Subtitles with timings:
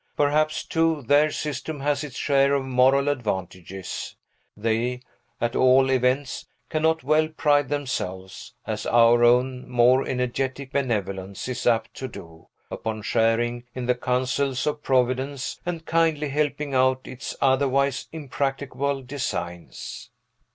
[0.17, 4.15] Perhaps, too, their system has its share of moral advantages;
[4.57, 5.01] they,
[5.39, 11.93] at all events, cannot well pride themselves, as our own more energetic benevolence is apt
[11.93, 18.07] to do, upon sharing in the counsels of Providence and kindly helping out its otherwise
[18.11, 20.09] impracticable designs.